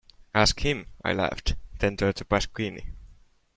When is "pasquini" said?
2.25-2.87